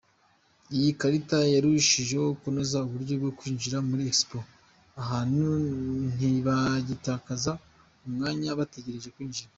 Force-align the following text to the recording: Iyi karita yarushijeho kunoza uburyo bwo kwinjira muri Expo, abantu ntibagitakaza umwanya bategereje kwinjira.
Iyi 0.75 0.89
karita 0.99 1.37
yarushijeho 1.53 2.27
kunoza 2.41 2.77
uburyo 2.87 3.13
bwo 3.21 3.31
kwinjira 3.37 3.77
muri 3.89 4.03
Expo, 4.11 4.37
abantu 5.01 5.43
ntibagitakaza 6.15 7.51
umwanya 8.07 8.49
bategereje 8.59 9.09
kwinjira. 9.15 9.49